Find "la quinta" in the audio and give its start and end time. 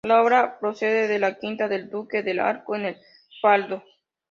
1.19-1.67